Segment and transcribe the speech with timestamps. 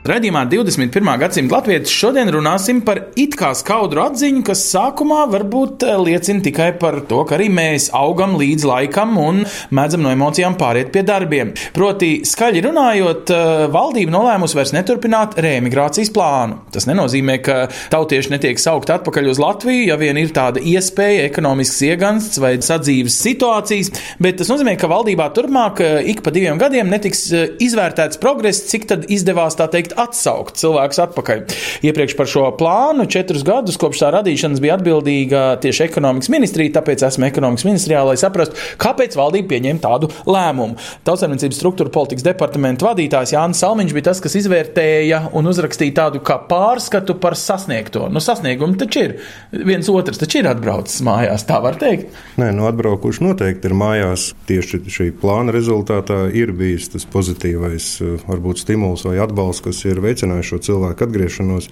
[0.00, 1.08] Radījumā 21.
[1.20, 6.70] gadsimta latvieši šodien runāsim par it kā skaudru atziņu, kas sākumā varbūt eh, liecina tikai
[6.80, 9.42] par to, ka arī mēs augam līdz laikam un
[9.76, 11.50] mēdzam no emocijām pāriet pie darbiem.
[11.76, 16.62] Proti, skaļi runājot, eh, valdība nolēmusi vairs neturpināt reemigrācijas plānu.
[16.72, 17.58] Tas nenozīmē, ka
[17.92, 23.20] tautieši netiek saukt atpakaļ uz Latviju, ja vien ir tāda iespēja, ekonomisks iegansts vai sadzīves
[23.20, 27.26] situācijas, bet tas nozīmē, ka valdībā turpmāk eh, ik pa diviem gadiem netiks
[27.60, 31.42] izvērtēts progress, cik tad izdevās tā teikt atsaukt cilvēkus atpakaļ.
[31.86, 37.04] Iepriekš par šo plānu četrus gadus kopš tā radīšanas bija atbildīga tieši ekonomikas ministrija, tāpēc
[37.08, 40.78] esmu ekonomikas ministrijā, lai saprastu, kāpēc valdība pieņēma tādu lēmumu.
[41.08, 46.38] Tautsēmniecības struktūra politikas departamenta vadītājs Jānis Salmiņš bija tas, kas izvērtēja un uzrakstīja tādu kā
[46.50, 48.06] pārskatu par sasniegto.
[48.12, 49.16] Nu, sasniegumu taču ir.
[49.52, 52.14] Viens otrs taču ir atbraucis mājās, tā var teikt.
[52.40, 54.30] Nē, nu atbraukuši noteikti ir mājās.
[54.48, 60.02] Tieši šī plāna rezultātā ir bijis tas pozitīvais, eh, varbūt stimuls vai atbalsts, kas ir
[60.04, 61.70] veicinājis šo cilvēku atgriešanos.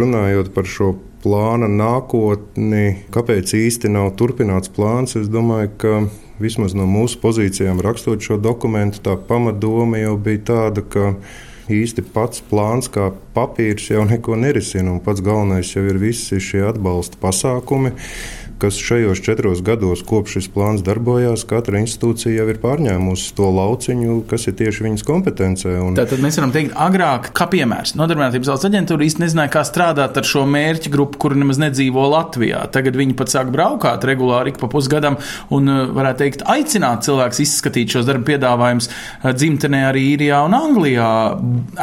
[0.00, 5.94] Runājot par šo plāna nākotni, kāpēc īsti nav turpināts plāns, es domāju, ka
[6.40, 11.14] vismaz no mūsu pozīcijām rakstot šo dokumentu, tā pamatdoma jau bija tāda, ka
[11.70, 16.64] īsti pats plāns kā papīrs jau neko nerisina, un pats galvenais jau ir visi šie
[16.72, 17.92] atbalsta pasākumi
[18.60, 24.20] kas šajos četros gados, kopš šis plāns darbojās, katra institūcija jau ir pārņēmusi to lauciņu,
[24.30, 25.74] kas ir tieši viņas kompetencē.
[25.80, 25.96] Un...
[25.98, 30.28] Tātad mēs varam teikt, agrāk, kā piemērs, Nodarbinātības valsts aģentūra īsti nezināja, kā strādāt ar
[30.28, 32.62] šo mērķu grupu, kur nemaz nedzīvo Latvijā.
[32.74, 35.18] Tagad viņi pat sāk braukāt regulāri ik pa pusgadam
[35.54, 40.56] un, uh, varētu teikt, aicināt cilvēkus izskatīt šos darba piedāvājumus uh, dzimtenē arī Īrijā un
[40.56, 41.10] Anglijā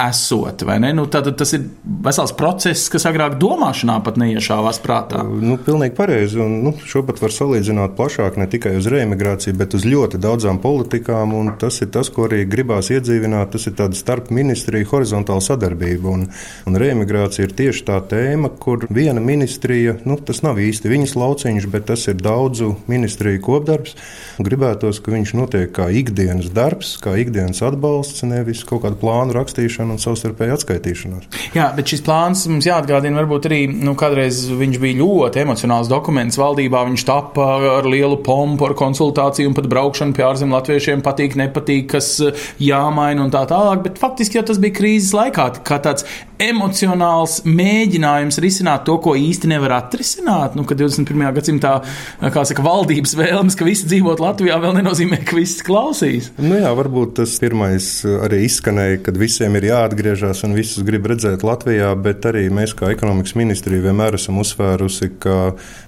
[0.08, 0.66] esot?
[0.68, 1.66] Nu, tātad tas ir
[2.06, 5.24] vesels process, kas agrāk domāšanā pat neiešāvās prātā.
[5.26, 6.40] Nu, pilnīgi pareizi.
[6.44, 10.60] Un, nu, šo pat var salīdzināt plašāk, ne tikai uz reimigrāciju, bet uz ļoti daudzām
[10.64, 11.36] politikām.
[11.62, 13.54] Tas ir tas, ko arī gribās iedzīvināt.
[13.54, 16.12] Tas ir tāda starp ministriju horizontāla sadarbība.
[16.12, 16.26] Un,
[16.68, 21.70] un reimigrācija ir tieši tā tēma, kur viena ministrija, nu, tas nav īsti viņas lauciņš,
[21.72, 23.96] bet tas ir daudzu ministriju kopdarbs.
[24.44, 29.96] Gribētos, ka viņš notiek kā ikdienas darbs, kā ikdienas atbalsts, nevis kaut kāda plānu rakstīšana
[29.96, 31.30] un savstarpēja atskaitīšanās.
[31.56, 36.38] Jā, bet šis plāns mums jāatgādina, varbūt arī nu, kādreiz viņš bija ļoti emocionāls dokuments.
[36.58, 36.82] Valdībā.
[36.90, 37.46] Viņš tappa
[37.78, 42.10] ar lielu pompu, ar konsultāciju un pat braukšanu pie ārzemju latviešiem, patīk, nepatīk, kas
[42.58, 43.84] jāmaina un tā tālāk.
[43.86, 46.08] Bet faktiski jau tas bija krīzes laikā, kā tāds
[46.42, 50.56] emocionāls mēģinājums risināt to, ko īsti nevar atrisināt.
[50.58, 51.26] Nu, kad 21.
[51.38, 51.74] gadsimtā,
[52.22, 56.32] saka, valdības vēlmes, ka visi dzīvot Latvijā, vēl nenozīmē, ka viss klausīs.
[56.42, 61.46] Nu jā, varbūt tas pirmais arī izskanēja, kad visiem ir jāatgriežas un visus grib redzēt
[61.48, 65.38] Latvijā, bet arī mēs, kā ekonomikas ministrija, vienmēr esam uzsvērusi, ka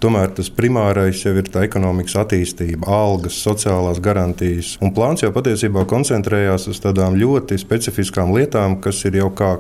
[0.04, 4.76] tomēr tas primārais jau ir tā ekonomikas attīstība, algas, sociālās garantijas.
[4.84, 9.58] Un plāns jau patiesībā koncentrējās uz tādām ļoti specifiskām lietām, kas ir jau kā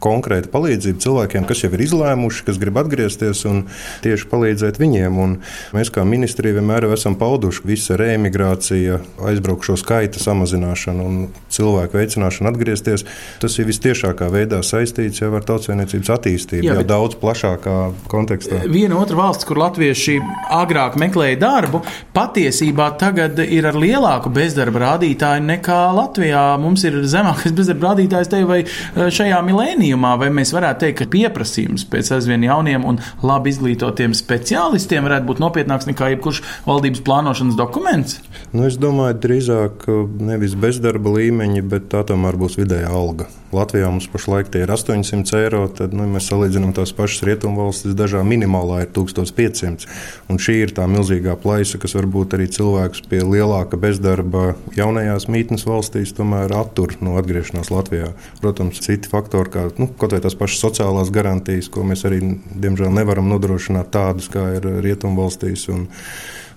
[0.00, 3.62] konkrēta palīdzība cilvēkiem, kas jau ir izlēmuši, kas grib atgriezties un
[4.04, 5.18] tieši palīdzēt viņiem.
[5.20, 5.36] Un
[5.76, 9.00] mēs kā ministrija vienmēr esam pauduši, visa reemigrācija,
[9.30, 11.20] aizbraukšo skaita samazināšana un
[11.52, 13.04] cilvēku veicināšana atgriezties,
[13.42, 17.76] tas ir vistiešākā veidā saistīts jau ar tautsveiniecības attīstību, Jā, jau daudz plašākā
[18.10, 18.62] kontekstā.
[18.70, 20.18] Viena otra valsts, kur latvieši
[20.56, 21.82] agrāk meklēja darbu,
[22.16, 26.44] patiesībā tagad ir ar lielāku bezdarba rādītāju nekā Latvijā.
[26.60, 28.62] Mums ir zemākais bezdarba rādītājs te vai
[28.96, 34.14] šajā milēnijā gadījumā, vai mēs varētu teikt, ka pieprasījums pēc aizvien jauniem un labi izglītotiem
[34.14, 38.20] speciālistiem varētu būt nopietnāks nekā jebkurš valdības plānošanas dokuments?
[38.52, 39.88] Nu, es domāju, drīzāk
[40.20, 43.26] nevis bezdarba līmeņi, bet tā tomēr būs vidēja alga.
[43.54, 48.22] Latvijā mums pašlaik tie ir 800 eiro, tad nu, mēs salīdzinām tās pašas rietumvalstis, dažā
[48.26, 49.88] minimālā ir 1500.
[50.30, 55.66] Un šī ir tā milzīgā plaisa, kas varbūt arī cilvēkus pie lielāka bezdarba jaunajās mītnes
[55.66, 58.12] valstīs tomēr attur no atgriešanās Latvijā.
[58.42, 62.22] Protams, citi faktori, kā nu, kaut vai tās pašas sociālās garantijas, ko mēs arī
[62.54, 65.66] diemžēl nevaram nodrošināt tādas, kā ir rietumvalstīs.
[65.74, 65.88] Un,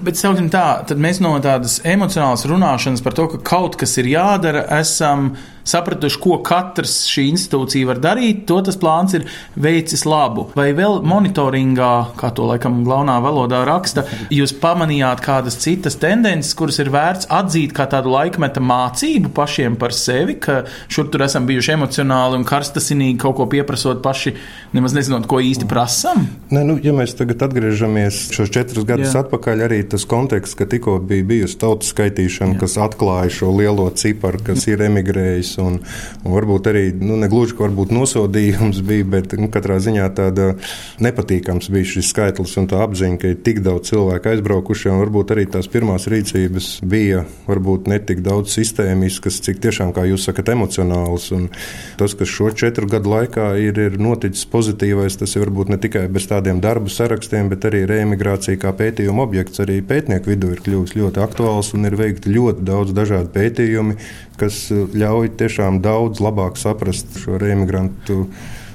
[0.03, 4.65] Bet, sauksim tā, mēs no tādas emocionālas runāšanas par to, ka kaut kas ir jādara,
[4.79, 5.31] esam
[5.67, 9.25] sapratuši, ko katrs šī institūcija var darīt, to tas plāns ir
[9.59, 10.49] veicis labu.
[10.57, 16.79] Vai vēl monitoringā, kā to laikam galvenā valodā raksta, jūs pamanījāt kādas citas tendences, kuras
[16.83, 21.75] ir vērts atzīt kā tādu laikmeta mācību pašiem par sevi, ka šur tur esam bijuši
[21.77, 24.35] emocionāli un karstasinīgi kaut ko pieprasot paši,
[24.75, 26.27] nemaz nezinot, ko īsti prasam?
[26.53, 29.23] Nē, nu, ja mēs tagad atgriežamies šos četrus gadus Jā.
[29.23, 32.63] atpakaļ, arī tas konteksts, ka tikko bija bijusi tautas skaitīšana, Jā.
[32.65, 35.63] kas atklāja šo lielo ciparu, kas ir emigrējis tiesas.
[35.63, 35.79] Un,
[36.23, 37.53] un varbūt arī nu, ne gluži
[37.93, 40.55] nosodījums bija, bet nu, katrā ziņā tāda
[40.99, 44.91] nepatīkams bija šis skaitlis un tā apziņa, ka ir tik daudz cilvēku aizbraukuši.
[44.93, 50.27] Varbūt arī tās pirmās rīcības bija varbūt ne tik daudz sistēmiskas, cik tiešām, kā jūs
[50.27, 51.31] sakat, emocionāls.
[51.35, 51.49] Un
[51.97, 56.05] tas, kas šo četru gadu laikā ir, ir noticis pozitīvais, tas ir varbūt ne tikai
[56.11, 60.95] bez tādiem darbu sarakstiem, bet arī reemigrācija kā pētījuma objekts arī pētnieku vidū ir kļuvis
[60.97, 63.97] ļoti aktuāls un ir veikti ļoti daudz dažādu pētījumu,
[64.39, 68.25] kas ļauj tiešām daudz labāk saprast šo reimigrantu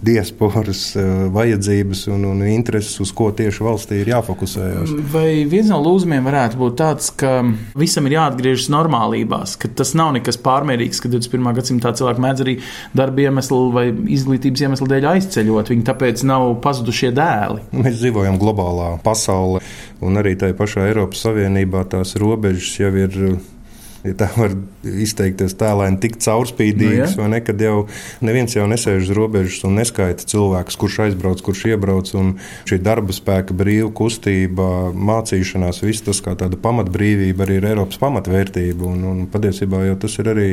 [0.02, 4.92] diasporas eh, vajadzības un, un intereses, uz ko tieši valstī ir jāfokusējas.
[5.12, 7.40] Vai viens no lūzumiem varētu būt tāds, ka
[7.78, 11.50] visam ir jāatgriežas normālībās, ka tas nav nekas pārmērīgs, ka 21.
[11.58, 12.56] gadsimtā cilvēki mēdz arī
[12.96, 17.66] darba iemeslu vai izglītības iemeslu dēļ aizceļot, viņi tāpēc nav pazudušie dēli.
[17.78, 19.62] Mēs dzīvojam globālā pasaulē,
[20.04, 23.22] un arī tajā pašā Eiropas Savienībā tās robežas jau ir
[24.08, 27.86] ja tā var izteikties tēlēni, tik caurspīdīgs, nu ne, kad jau
[28.24, 32.12] neviens jau nesēž uz robežas un neskaita cilvēkus, kurš aizbrauc, kurš iebrauc.
[32.68, 38.88] Šī darba spēka brīva kustība, mācīšanās, viss tas kā tāda pamatbrīvība arī ir Eiropas pamatvērtība.
[38.88, 40.48] Un, un patiesībā jau tas ir arī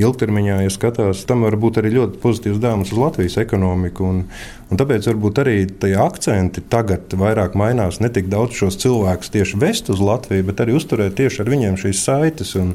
[0.00, 4.12] ilgtermiņā, ja skatās, tam var būt arī ļoti pozitīvs dāvans uz Latvijas ekonomiku.
[4.12, 4.24] Un,
[4.66, 8.00] Un tāpēc varbūt arī tie akcenti tagad vairāk mainās.
[8.02, 11.76] Ne tik daudz šos cilvēkus tieši vest uz Latviju, bet arī uzturēt tieši ar viņiem
[11.78, 12.56] šīs saites.
[12.58, 12.72] Un,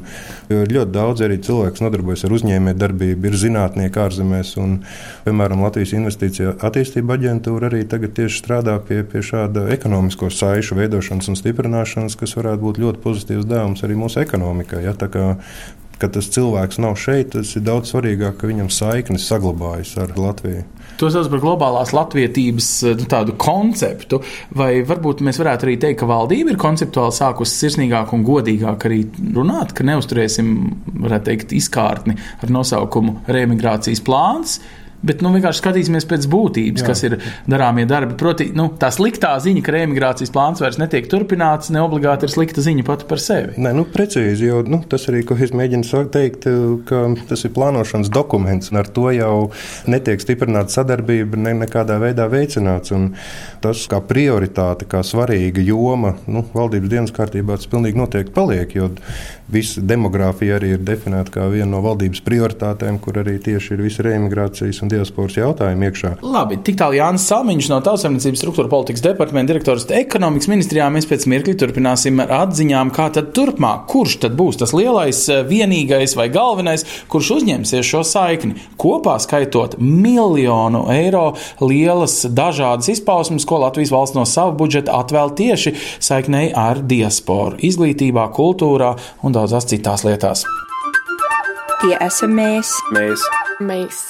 [0.50, 4.54] jo ļoti daudz arī cilvēku, kas nodarbojas ar uzņēmējdarbību, ir zinātnieki ārzemēs.
[4.62, 4.78] Un,
[5.26, 11.30] piemēram, Latvijas Investīcija attīstība aģentūra arī tagad tieši strādā pie, pie šāda ekonomisko saišu veidošanas
[11.32, 14.84] un stiprināšanas, kas varētu būt ļoti pozitīvs dēvums arī mūsu ekonomikai.
[14.86, 14.96] Ja?
[16.02, 20.64] Kad tas cilvēks nav šeit, tas ir daudz svarīgāk, ka viņam saiknes saglabājas ar Latviju.
[21.00, 24.20] To sauc par globālās latviedzības eh, nu, konceptu,
[24.58, 29.02] vai varbūt mēs varētu arī teikt, ka valdība ir konceptuāli sākusi sirsnīgāk un godīgāk arī
[29.36, 30.52] runāt, ka neusturēsim,
[31.06, 34.60] varētu teikt, izkārtni ar nosaukumu reemigrācijas plāns
[35.06, 36.88] bet nu, vienkārši skatīsimies pēc būtības, Jā.
[36.88, 37.16] kas ir
[37.50, 38.16] darāmie darbi.
[38.18, 42.86] Proti, nu, tā sliktā ziņa, ka reemigrācijas plāns vairs netiek turpināts, neobligāti ir slikta ziņa
[42.86, 43.56] pati par sevi.
[43.62, 46.46] Nē, nu, precīzi, jo nu, tas arī, ko es mēģinu teikt,
[46.88, 49.34] ka tas ir plānošanas dokuments, un ar to jau
[49.90, 52.94] netiek stiprināta sadarbība ne, nekādā veidā veicināts.
[52.94, 53.12] Un
[53.62, 58.90] tas kā prioritāte, kā svarīga joma nu, valdības dienas kārtībā, tas pilnīgi noteikti paliek, jo
[59.52, 64.04] visa demogrāfija arī ir definēta kā viena no valdības prioritātēm, kur arī tieši ir visa
[64.06, 66.12] reimigrācijas un diasporas jautājumi iekšā.
[66.24, 70.88] Labi, tik tālu Jānis Salmiņš no Tautsēmniecības struktūra politikas departamenta direktors ekonomikas ministrijā.
[70.92, 76.16] Mēs pēc mirkļa turpināsim ar atziņām, kā tad turpmāk, kurš tad būs tas lielais, vienīgais
[76.18, 78.56] vai galvenais, kurš uzņemsies šo saikni.
[78.80, 81.32] Kopā skaitot miljonu eiro
[81.62, 88.28] lielas dažādas izpausmes, ko Latvijas valsts no sava budžeta atvēl tieši saiknei ar diasporu, izglītībā,
[88.34, 90.46] kultūrā un daudzās citās lietās.
[91.82, 92.76] Tie esam mēs.
[92.94, 93.24] Mēs.
[93.58, 94.04] mēs.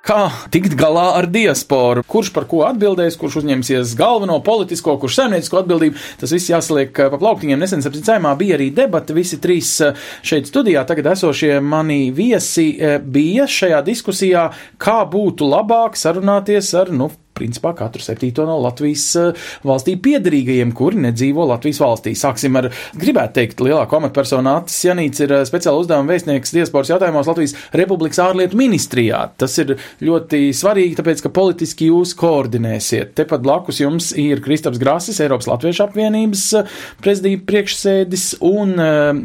[0.00, 2.00] Kā tikt galā ar diasporu?
[2.08, 6.00] Kurš par ko atbildēs, kurš uzņemsies galveno politisko, kurš saimniecisko atbildību?
[6.22, 7.60] Tas viss jāsaliek eh, pa plauktiņiem.
[7.60, 9.12] Nesen sapcīcājumā bija arī debata.
[9.16, 14.46] Visi trīs eh, šeit studijā tagad esošie mani viesi eh, bija šajā diskusijā,
[14.80, 21.04] kā būtu labāk sarunāties ar, nu, principā katru septīto no Latvijas eh, valstī piedarīgajiem, kuri
[21.06, 22.14] nedzīvo Latvijas valstī.
[22.18, 22.70] Sāksim ar,
[23.00, 28.20] gribētu teikt, lielāko amatpersonu Atis Janīts ir eh, speciāla uzdevuma vēstnieks diasporas jautājumos Latvijas Republikas
[28.24, 29.22] ārlietu ministrijā.
[29.40, 33.14] Tas ir ļoti svarīgi, tāpēc, ka politiski jūs koordinēsiet.
[33.18, 38.76] Tepat blakus jums ir Kristaps Grasis, Eiropas Latviešu apvienības eh, prezidija priekšsēdis, un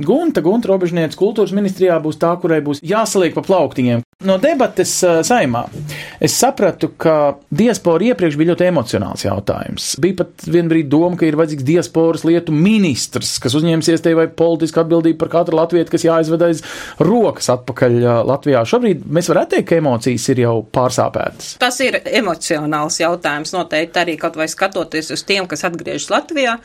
[0.06, 4.04] Gunta, Gunta Robežnieca kultūras ministrijā būs tā, kurai būs jāsaliek pa plauktiņiem.
[4.26, 4.94] No debates
[5.28, 5.66] saimā
[6.24, 9.88] es sapratu, ka diaspora iepriekš bija ļoti emocionāls jautājums.
[10.02, 14.82] Bija pat vienbrīd doma, ka ir vajadzīgs diasporas lietu ministrs, kas uzņemsies te vai politisku
[14.84, 16.64] atbildību par katru latviešu, kas jāizved aiz
[17.04, 17.98] rokas atpakaļ
[18.28, 18.66] Latvijā.
[18.68, 21.56] Šobrīd mēs varētu teikt, ka emocijas ir jau pārsāpētas.
[21.62, 26.60] Tas ir emocionāls jautājums noteikti arī kaut vai skatoties uz tiem, kas atgriežas Latvijā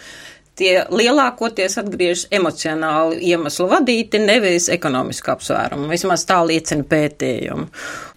[0.60, 5.88] tie lielākoties atgriežas emocionāli iemeslu vadīti, nevis ekonomiski apsvērumi.
[5.92, 7.68] Vismaz tā liecina pētījumi.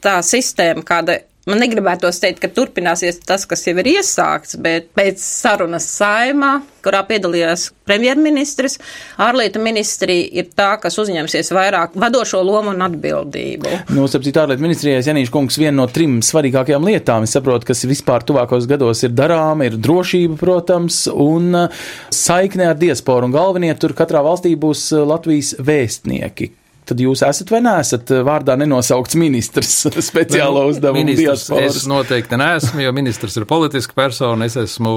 [0.03, 5.19] Tā sistēma, kāda Man negribētos teikt, ka turpināsies tas, kas jau ir iesākts, bet pēc
[5.19, 8.77] sarunas saimā, kurā piedalījās premjerministrs,
[9.19, 13.75] ārlietu ministrija ir tā, kas uzņemsies vairāk vadošo lomu un atbildību.
[13.91, 17.27] Nu, starp ārlietu ministrijai Janīša kungs viena no trim svarīgākajām lietām.
[17.27, 22.79] Es saprotu, kas vispār tuvākos gados ir darām, ir drošība, protams, un uh, saikne ar
[22.79, 23.27] diasporu.
[23.27, 26.53] Un galvenie tur katrā valstī būs uh, Latvijas vēstnieki
[26.89, 29.73] tad jūs esat vai neesat eh, vārdā nenosaukts ministrs
[30.09, 31.79] speciālo uzdevumu diasporas?
[31.81, 34.47] Es noteikti neesmu, jo ministrs ir politiska persona.
[34.49, 34.93] Es esmu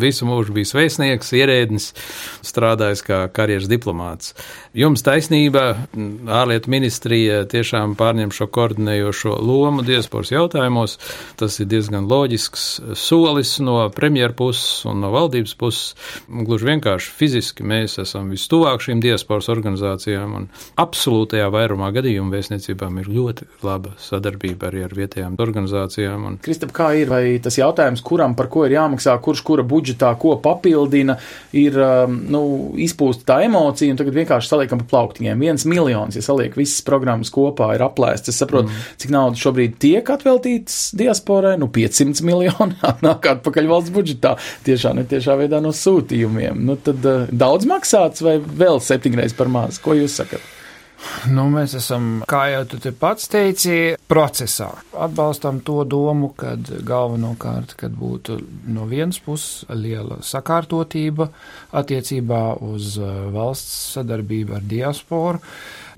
[0.00, 1.90] visu mūžu bijis vēstnieks, ierēdnis,
[2.46, 4.34] strādājis kā karjeras diplomāts.
[4.74, 5.86] Jums taisnība,
[6.34, 10.96] ārlietu ministrija tiešām pārņem šo koordinējošo lomu diasporas jautājumos.
[11.38, 12.64] Tas ir diezgan loģisks
[12.98, 15.92] solis no premjera puses un no valdības puses.
[16.26, 20.48] Gluži vienkārši fiziski mēs esam vistuvāk šīm diasporas organizācijām un
[20.82, 26.26] absolūtajā vairumā gadījumu vēstniecībām ir ļoti laba sadarbība arī ar vietējām organizācijām.
[26.32, 26.40] Un...
[26.42, 30.34] Kristap, kā ir, vai tas jautājums, kuram par ko ir jāmaksā, kurš kura budžetā ko
[30.42, 31.14] papildina,
[31.54, 35.40] ir um, nu, izpūsta tā emocija, un tagad vienkārši saliekam pa plauktiņiem.
[35.40, 38.32] Viens miljons, ja saliek visas programmas kopā, ir aplēsts.
[38.32, 38.96] Es saprotu, mm.
[39.02, 45.36] cik naudas šobrīd tiek atveltīts diasporai, nu 500 miljoni nāk atpakaļ valsts budžetā, tiešā netiešā
[45.40, 46.64] veidā no sūtījumiem.
[46.64, 49.80] Nu, tad uh, daudz maksāts vai vēl septiņreiz par maz?
[49.82, 50.52] Ko jūs sakat?
[51.32, 54.70] Nu, mēs esam, kā jau tu te pats teici, procesā.
[55.06, 58.38] Atbalstam to domu, ka galvenokārt, kad būtu
[58.74, 61.30] no vienas puses liela sakārtotība
[61.76, 65.40] attiecībā uz uh, valsts sadarbību ar diasporu,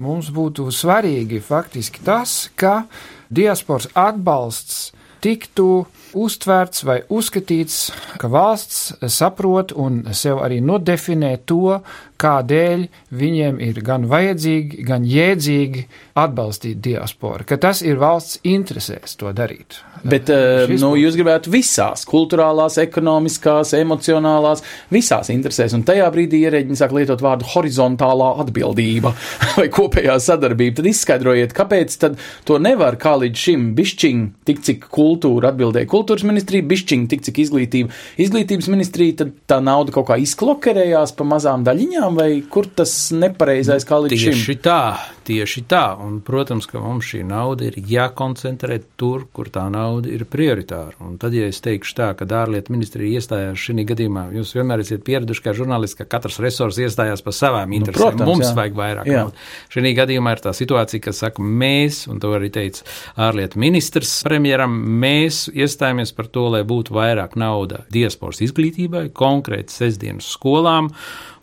[0.03, 2.85] mums būtu svarīgi faktiski tas, ka
[3.29, 4.93] diasporas atbalsts
[5.25, 5.87] tiktu
[6.17, 7.79] uztverts vai uzskatīts,
[8.21, 11.81] ka valsts saprot un sev arī nodefinē to,
[12.21, 15.85] kādēļ viņiem ir gan vajadzīgi, gan jēdzīgi
[16.17, 19.81] atbalstīt diasporu, ka tas ir valsts interesēs to darīt.
[20.07, 26.79] Bet uh, nu, jūs gribētu visās kultūrālās, ekonomiskās, emocionālās, visās interesēs, un tajā brīdī ierēģiņi
[26.79, 29.13] sāk lietot vārdu horizontālā atbildība
[29.59, 30.79] vai kopējā sadarbība.
[30.81, 36.27] Tad izskaidrojiet, kāpēc tad to nevar kā līdz šim bišķiņ, tik cik kultūra atbildēja kultūras
[36.29, 41.67] ministrija, bišķiņ, tik cik izglītība, izglītības ministrija, tad tā nauda kaut kā izklokerējās pa mazām
[41.67, 44.39] daļiņām, vai kur tas nepareizais kā līdz tieši šim?
[44.39, 44.81] Tieši tā,
[45.27, 50.13] tieši tā, un, protams, ka mums šī nauda ir jākoncentrē tur, kur tā nauda nauda
[50.13, 50.95] ir prioritāra.
[51.05, 55.05] Un tad, ja es teikšu tā, ka ārlietu ministrija iestājās šī gadījumā, jūs vienmēr esat
[55.07, 58.17] pieraduši kā žurnālisti, ka katrs resurs iestājās par savām nu, interesēm.
[58.17, 58.55] Nu, protams, Mums jā.
[58.59, 59.53] vajag vairāk naudas.
[59.73, 62.85] Šī gadījumā ir tā situācija, ka saka, mēs, un to arī teica
[63.29, 65.86] ārlietu ministrs premjeram, mēs iestājāmies
[66.17, 70.91] par to, lai būtu vairāk nauda diasporas izglītībai, konkrēti sestdienas skolām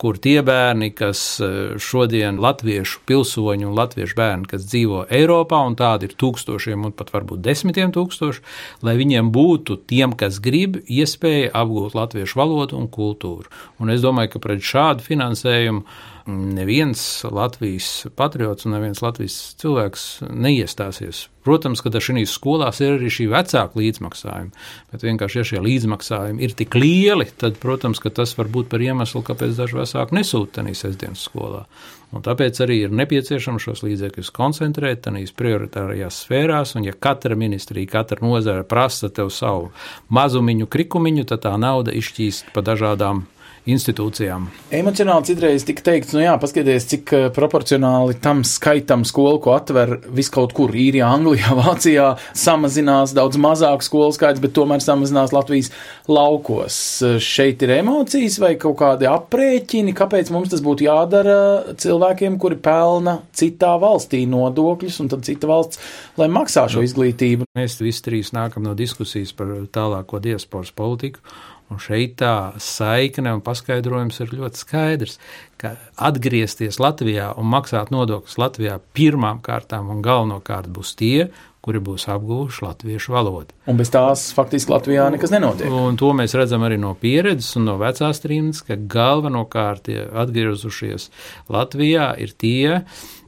[0.04, 1.46] kur tie bērni, kas e,
[1.80, 7.08] šodien latviešu pilsoņu un latviešu bērni, kas dzīvo Eiropā, un tādi ir tūkstošiem un pat
[7.14, 8.42] varbūt desmitiem tūkstoši,
[8.84, 13.48] lai viņiem būtu tiem, kas grib, iespēja apgūt latviešu valodu un kultūru.
[13.80, 15.86] Un es domāju, ka pret šādu finansējumu
[16.26, 21.28] neviens Latvijas patriots un neviens Latvijas cilvēks neiestāsies.
[21.44, 24.62] Protams, ka šīs skolās ir arī šī vecāka līdzmaksājuma,
[24.92, 29.20] bet vienkārši, ja šie līdzmaksājumi ir tik lieli, tad, protams, tas var būt par iemeslu,
[29.26, 31.66] kāpēc daži vecāki nesūta tenīs sestdienas skolā.
[32.14, 37.90] Un tāpēc arī ir nepieciešams šos līdzekļus koncentrēt tenīs prioritārajās sfērās, un ja katra ministrija,
[37.98, 39.72] katra nozara prasa tev savu
[40.14, 43.26] mazumiņu krikumiņu, tad tā nauda izšķīst pa dažādām
[43.70, 44.48] institūcijām.
[44.74, 49.96] Emocionāli citreiz tika teikts, nu jā, paskatieties, cik eh, proporcionāli tam skaitam skolu, ko atver
[50.14, 55.72] viskaut kur īrijā, Anglijā, Vācijā, samazinās daudz mazāk skolu skaits, bet tomēr samazinās Latvijas
[56.10, 56.76] laukos.
[57.24, 61.38] Šeit ir emocijas vai kaut kādi aprēķini, kāpēc mums tas būtu jādara
[61.80, 65.80] cilvēkiem, kuri pelna citā valstī nodokļus, un tad cita valsts,
[66.20, 67.48] lai maksā šo izglītību.
[67.56, 71.24] Mēs visi trīs nākam no diskusijas par tālāko diasporas politiku.
[71.72, 75.16] Un šeit tā saikne un paskaidrojums ir ļoti skaidrs,
[75.60, 81.30] ka atgriezties Latvijā un maksāt nodokļus Latvijā pirmām kārtām un galvenokārt būs tie,
[81.64, 83.56] kuri būs apguvuši latviešu valodu.
[83.70, 85.72] Un bez tās faktiski Latvijā nekas nenotiek.
[85.72, 89.88] Un to mēs redzam arī no pieredzes un no vecās trījums, ka galvenokārt
[90.24, 91.08] atgriezušies
[91.54, 92.82] Latvijā ir tie,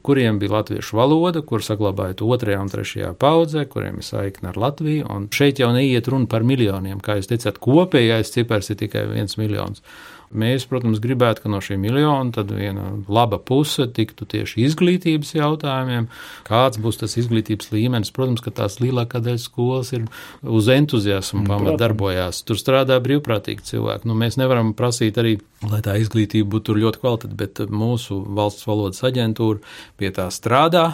[0.07, 5.07] kuriem bija latviešu valoda, kur saglabājot otrajā un trešajā paudzē, kuriem ir saikne ar Latviju.
[5.11, 9.35] Un šeit jau neiet runa par miljoniem, kā jūs teicāt, kopējais cipars ir tikai viens
[9.39, 9.83] miljons.
[10.27, 16.09] Mēs, protams, gribētu, ka no šī miljona tad viena laba puse tiktu tieši izglītības jautājumiem.
[16.47, 18.11] Kāds būs tas izglītības līmenis?
[18.15, 20.07] Protams, ka tās lielākā daļa skolas ir
[20.43, 22.43] uz entuziasmu mm, pamat darbojās.
[22.47, 24.09] Tur strādā brīvprātīgi cilvēki.
[24.09, 29.05] Nu, mēs nevaram prasīt arī, lai tā izglītība būtu ļoti kvalitatīva, bet mūsu valsts valodas
[29.07, 29.63] aģentūra
[29.99, 30.89] pie tā strādā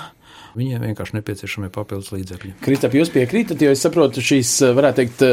[0.54, 2.52] Viņiem vienkārši nepieciešami papildus līdzekļi.
[2.62, 5.24] Kristap, jūs piekrītat, jo es saprotu, šīs, varētu teikt,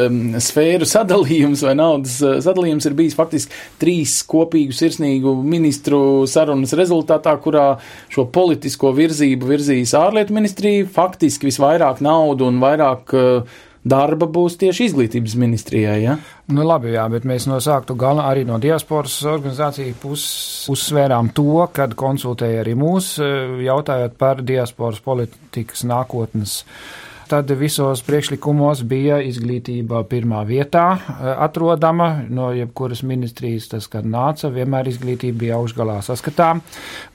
[0.46, 6.00] sfēru sadalījums vai naudas sadalījums ir bijis faktiski trīs kopīgu sirsnīgu ministru
[6.30, 7.66] sarunas rezultātā, kurā
[8.12, 14.90] šo politisko virzību virzīs ārlietu ministrija, faktiski visvairāk naudu un vairāk uh, darba būs tieši
[14.90, 15.98] izglītības ministrijai.
[16.02, 16.16] Ja?
[16.52, 21.64] Nu, labi, jā, bet mēs no sāktu gala arī no diasporas organizāciju puses uzsvērām to,
[21.72, 26.60] kad konsultēja arī mūs, eh, jautājot par diasporas politikas nākotnes
[27.30, 32.08] tad visos priekšlikumos bija izglītība pirmā vietā eh, atrodama.
[32.30, 36.62] No jebkuras ministrijas tas, kad nāca, vienmēr izglītība bija augšgalā saskatām.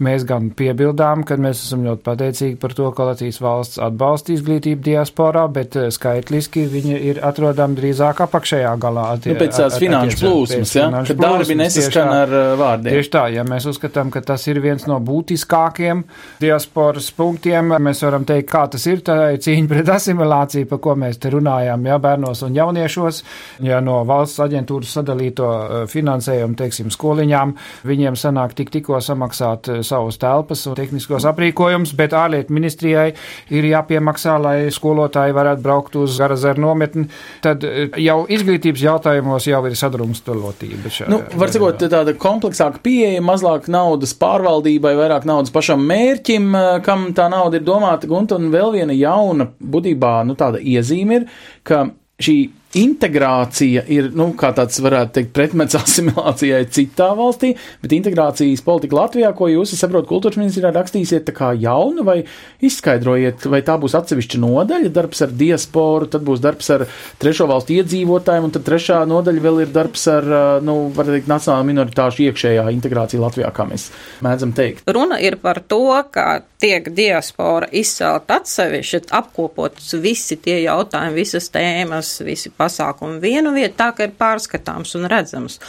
[0.06, 4.86] Mēs gan piebildām, ka mēs esam ļoti pateicīgi par to, ka Latvijas valsts atbalsta izglītību
[4.86, 9.10] diasporā, bet eh, skaitliski viņa ir atrodama drīzāk apakšējā galā.
[9.18, 10.88] Attie, nu, pēc tās finanšu plūsmas, ja?
[11.12, 12.96] kad darbi nesaskan ar eh, vārdiem.
[12.96, 16.06] Tieši tā, ja mēs uzskatām, ka tas ir viens no būtiskākiem
[16.40, 20.96] diasporas punktiem, mēs varam teikt, kā tas ir, tā ir cīņa pret asimilāciju, par ko
[21.00, 23.22] mēs te runājām, ja bērnos un jauniešos,
[23.66, 27.56] ja no valsts aģentūras sadalīto eh, finansējumu, teiksim, skoliņām,
[27.88, 33.08] viņiem sanāk tik tikko samaksāt eh, savus telpas un tehniskos aprīkojumus, bet ārlietu ministrijai
[33.56, 37.08] ir jāpiemaksā, lai skolotāji varētu braukt uz Garazeru nometni,
[37.44, 40.94] tad eh, jau izglītības jautājumos jau ir sadrumstalotība.
[41.12, 46.54] Nu, var sakot, tāda kompleksāka pieeja, mazāk naudas pārvaldībai, vairāk naudas pašam mērķim,
[46.86, 49.48] kam tā nauda ir domāta, un vēl viena jauna
[49.96, 51.28] budībā, nu, tāda iezīme ir,
[51.64, 51.86] ka
[52.20, 52.38] šī
[52.76, 59.50] integrācija ir, nu, tāds varētu teikt, pretmets asimilācijai citā valstī, bet integrācijas politika Latvijā, ko
[59.52, 62.18] jūs, es saprotu, kultūras ministrijā rakstīsiet jaunu, vai
[62.66, 66.86] izskaidrojiet, vai tā būs atsevišķa nodaļa, darbs ar diasporu, tad būs darbs ar
[67.22, 70.30] trešo valstu iedzīvotājiem, un tad trešā nodaļa vēl ir darbs ar,
[70.66, 73.90] nu, var teikt, nacionālo minoritāšu iekšējā integrācija Latvijā, kā mēs
[74.26, 74.86] mēdzam teikt.
[74.96, 82.16] Runa ir par to, ka tiek diaspora izcelt atsevišķi, apkopots visi tie jautājumi, visas tēmas,
[82.26, 83.22] visi pasākumu.
[83.24, 85.60] Vienu vietu, tā ka ir pārskatāms un redzams.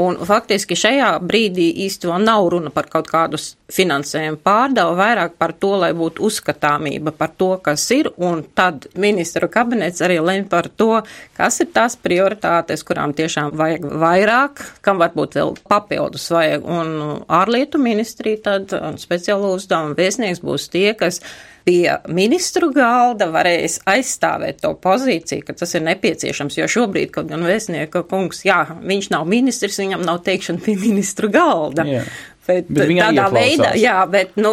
[0.00, 3.38] Un faktiski šajā brīdī vēl nav runa par kaut kādu
[3.72, 4.38] finansējumu.
[4.46, 10.02] Pārdevu, vairāk par to, lai būtu uzskatāmība par to, kas ir, un tad ministru kabinets
[10.04, 11.02] arī lemj par to,
[11.36, 17.80] kas ir tās prioritātes, kurām tiešām vajag vairāk, kam varbūt vēl papildus vajag, un ārlietu
[17.82, 21.22] ministrija tad speciālo uzdevumu viesnieks būs tie, kas
[21.66, 27.42] pie ministru galda varēs aizstāvēt to pozīciju, ka tas ir nepieciešams, jo šobrīd, kaut gan
[27.46, 31.86] vēstnieka kungs, jā, viņš nav ministrs, viņam nav teikšana pie ministru galda.
[31.90, 32.06] Jā.
[32.46, 34.52] Bet, bet tādā veidā, jā, bet, nu,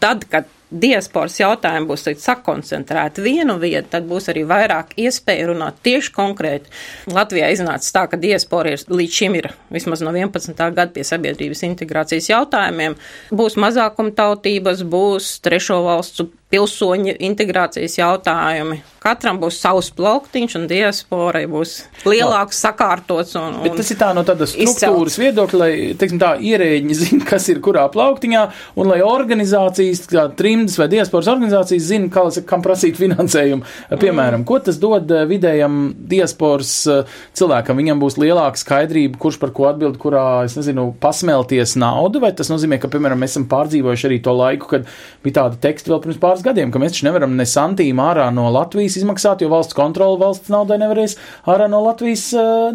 [0.00, 6.12] tad, kad diasporas jautājumi būs sakoncentrēti vienu vietu, tad būs arī vairāk iespēju runāt tieši
[6.14, 6.72] konkrēti.
[7.14, 10.56] Latvijā iznāca tā, ka diaspora ir līdz šim ir vismaz no 11.
[10.56, 12.96] gada pie sabiedrības integrācijas jautājumiem.
[13.34, 18.82] Būs mazākumtautības, būs trešo valstu pilsoņu integrācijas jautājumi.
[19.04, 21.74] Katram būs savs plauktiņš, un diasporai būs
[22.08, 23.34] lielāks, sakārtots.
[23.36, 25.20] Un, un Bet tas ir tā no tādas struktūras izcelt.
[25.20, 28.44] viedokļa, lai, teiksim, tā ierēģi zina, kas ir kurā plauktiņā,
[28.80, 33.68] un lai organizācijas, kā trimdas vai diasporas organizācijas zina, kā, kam prasīt finansējumu.
[33.92, 34.46] Piemēram, mm.
[34.48, 37.82] ko tas dod eh, vidējam diasporas eh, cilvēkam?
[37.82, 42.48] Viņam būs lielāka skaidrība, kurš par ko atbild, kurā, es nezinu, pasmelties naudu, vai tas
[42.52, 44.88] nozīmē, ka, piemēram, mēs esam pārdzīvojuši arī to laiku, kad
[45.26, 48.46] bija tādi teksti vēl pirms pāris gadiem, ka mēs taču nevaram ne santīm ārā no
[48.54, 51.16] Latvijas izmaksāt, jo valsts kontrola valsts naudai nevarēs
[51.50, 52.26] ārā no Latvijas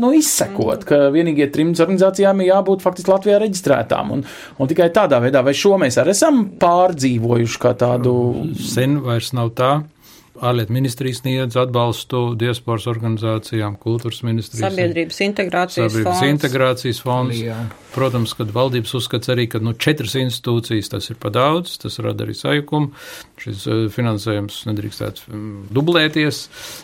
[0.01, 4.15] nu, izsekot, ka vienīgie trimdas organizācijām ir jābūt faktiski Latvijā reģistrētām.
[4.17, 4.25] Un,
[4.59, 8.17] un tikai tādā veidā, vai šo mēs arī esam pārdzīvojuši kā tādu.
[8.69, 9.71] Sen vairs nav tā.
[10.39, 14.69] Ārlietu ministrija sniedz atbalstu diasporas organizācijām, kultūras ministrijas.
[14.69, 16.33] Sabiedrības integrācijas sabiedrības fonds.
[16.33, 17.41] integrācijas fonds.
[17.43, 17.57] Jā.
[17.89, 22.23] Protams, kad valdības uzskats arī, ka nu, četras institūcijas tas ir pa daudz, tas rada
[22.23, 22.91] arī sajukumu.
[23.41, 26.41] Šis eh, finansējums nedrīkstētu mm, dublēties,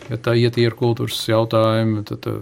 [0.10, 2.40] ja tā iet ir kultūras jautājumi, tad eh,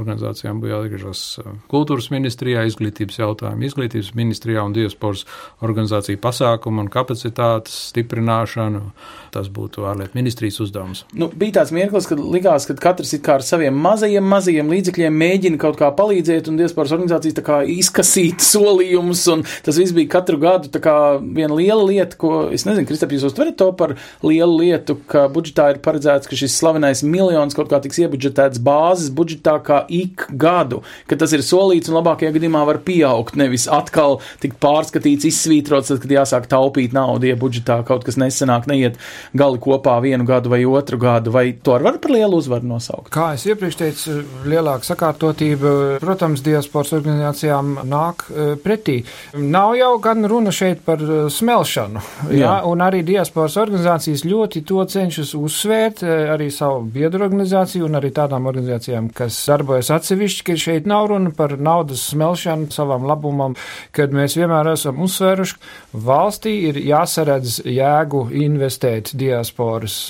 [0.00, 5.26] organizācijām būtu jāatgriežas eh, kultūras ministrijā, izglītības jautājumi izglītības ministrijā un diasporas
[5.66, 8.86] organizāciju pasākumu un kapacitātes stiprināšanu.
[9.36, 11.04] Tas būtu ārlietu ministrijas uzdevums.
[11.14, 15.22] Nu, bija tāds mirklis, kad likās, ka katrs it kā ar saviem mazajiem, mazajiem līdzekļiem
[15.22, 17.36] mēģina kaut kā palīdzēt, un diasporas organizācijas
[18.16, 20.70] prasīt solījumus, un tas viss bija katru gadu
[21.36, 25.72] viena liela lieta, ko, es nezinu, Kristap, jūs uztverat to par lielu lietu, ka budžetā
[25.72, 30.82] ir paredzēts, ka šis slavenais miljons kaut kā tiks iebudžetēts bāzes budžetā kā ik gadu,
[31.08, 36.02] ka tas ir solīts un labākajā gadījumā var pieaugt, nevis atkal tik pārskatīts, izsvītrots, tad,
[36.04, 39.00] kad jāsāk taupīt naudu, ja budžetā kaut kas nesenāk neiet
[39.36, 43.08] gali kopā vienu gadu vai otru gadu, vai to var par lielu uzvaru nosaukt?
[43.14, 45.72] Kā es iepriekš teicu, lielāka sakārtotība,
[46.02, 48.26] protams, diasporas organizācijām nāk
[48.64, 48.98] pretī.
[49.36, 51.00] Nav jau gan runa šeit par
[51.32, 56.04] smelšanu, jā, jā un arī diasporas organizācijas ļoti to cenšas uzsvērt,
[56.36, 61.32] arī savu biedru organizāciju un arī tādām organizācijām, kas darbojas atsevišķi, ka šeit nav runa
[61.36, 63.56] par naudas smelšanu savam labumam,
[63.96, 65.58] kad mēs vienmēr esam uzsvēruši,
[66.06, 70.06] valstī ir jāsaredz jēgu investēt diasporas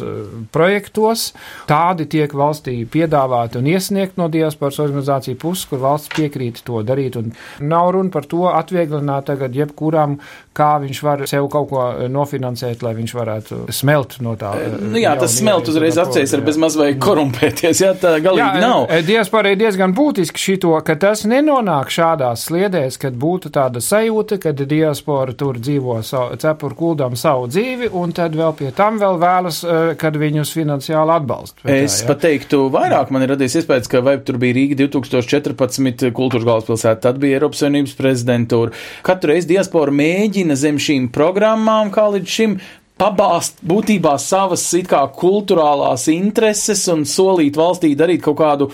[0.54, 1.30] projektos.
[1.68, 7.18] Tādi tiek valstī piedāvāti un iesniegt no diasporas organizāciju puses, kur valsts piekrīt to darīt.
[7.20, 10.18] Un nav runa par to atvieglināt tagad jebkuram,
[10.56, 14.54] kā viņš var sev kaut ko nofinansēt, lai viņš varētu smelt no tā.
[14.80, 18.86] Nu jā, tas smelt uzreiz acīs ar bezmaz vai korumpēties, jā, tā galīgi jā, nav.
[19.06, 24.62] Diaspora ir diezgan būtiski šito, ka tas nenonāk šādās sliedēs, kad būtu tāda sajūta, kad
[24.70, 29.62] diaspora tur dzīvo savu, cepur kuldam savu dzīvi, un tad vēl pie tam vēl vēlas,
[30.06, 31.66] kad viņus finansiāli atbalsta.
[31.66, 36.08] Es tā, pat teiktu vairāk, man ir radies iespējas, ka vai tur bija Rīga 2014
[36.16, 38.74] kultūras galvaspilsēta, tad bija Eiropas Savienības prezidentūra.
[39.06, 42.58] Katru reizi diaspora mēģina zem šīm programmām, kā līdz šim,
[43.00, 48.70] pabāzt būtībā savas it kā kulturālās intereses un solīt valstī darīt kaut kādu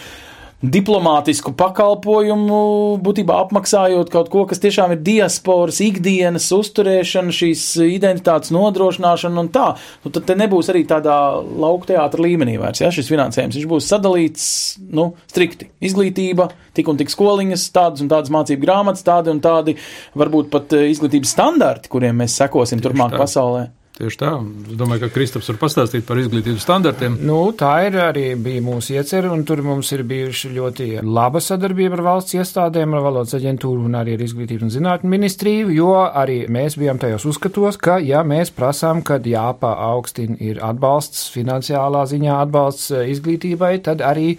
[0.62, 2.58] diplomātisku pakalpojumu,
[3.02, 9.72] būtībā apmaksājot kaut ko, kas tiešām ir diasporas ikdienas uzturēšana, šīs identitātes nodrošināšana un tā.
[10.04, 14.46] Nu, tad te nebūs arī tādā laukteātra līmenī vairs, ja šis finansējums, viņš būs sadalīts,
[14.94, 15.72] nu, strikti.
[15.82, 19.76] Izglītība, tik un tik skoliņas, tādas un tādas mācību grāmatas, tādi un tādi
[20.18, 23.24] varbūt pat eh, izglītības standarti, kuriem mēs sekosim Tieši turpmāk tā.
[23.26, 23.70] pasaulē.
[24.02, 24.30] Tieši tā.
[24.66, 27.20] Es domāju, ka Kristaps var pastāstīt par izglītības standartiem.
[27.22, 31.94] Nu, tā ir arī bija mūsu iecerē, un tur mums ir bijuši ļoti laba sadarbība
[32.00, 36.40] ar valsts iestādēm, ar valodas aģentūru un arī ar izglītības un zinātņu ministriju, jo arī
[36.50, 42.90] mēs bijām tajos uzskatos, ka, ja mēs prasām, kad jāpaaugstina ir atbalsts, finansiālā ziņā atbalsts
[42.90, 44.32] eh, izglītībai, tad arī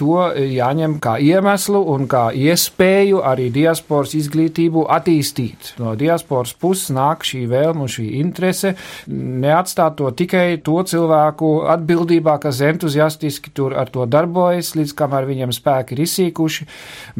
[0.00, 5.76] to jāņem kā iemeslu un kā iespēju arī diasporas izglītību attīstīt.
[5.78, 8.74] No diasporas puses nāk šī vēlme un šī interese
[9.08, 15.54] neatstāt to tikai to cilvēku atbildībā, kas entuziastiski tur ar to darbojas, līdz kamēr viņiem
[15.54, 16.66] spēki ir izsīkuši,